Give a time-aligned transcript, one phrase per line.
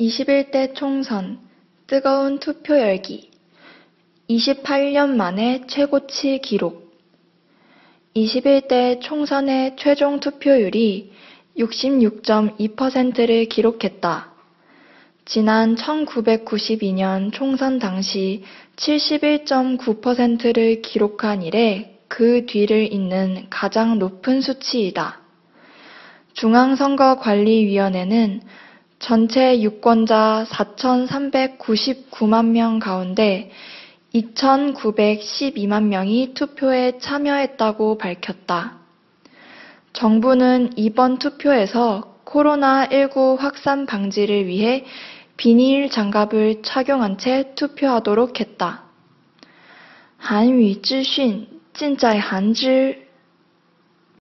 [0.00, 1.38] 21대 총선
[1.86, 3.30] 뜨거운 투표 열기
[4.28, 6.98] 28년 만에 최고치 기록
[8.16, 11.12] 21대 총선의 최종 투표율이
[11.58, 14.32] 66.2%를 기록했다.
[15.24, 18.42] 지난 1992년 총선 당시
[18.76, 25.20] 71.9%를 기록한 이래 그 뒤를 잇는 가장 높은 수치이다.
[26.34, 28.40] 중앙선거관리위원회는
[29.03, 33.51] 전체 유권자 4,399만 명 가운데
[34.13, 38.79] 2,912만 명이 투표에 참여했다고 밝혔다.
[39.93, 44.85] 정부는 이번 투표에서 코로나19 확산 방지를 위해
[45.37, 48.83] 비닐 장갑을 착용한 채 투표하도록 했다.
[50.17, 53.02] 한유资讯尽在韩知